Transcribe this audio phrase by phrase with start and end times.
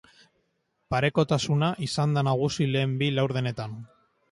[0.95, 3.79] Parekotasuna izan da nagusi lehen bi laurdenetan.